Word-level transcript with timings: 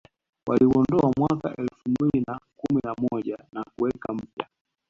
Waliuondoa 0.47 1.13
mwaka 1.17 1.53
elfu 1.57 1.89
mbili 1.89 2.23
na 2.27 2.39
kumi 2.57 2.81
na 2.83 2.95
moja 3.11 3.37
na 3.53 3.63
kuweka 3.77 4.13
mpya 4.13 4.47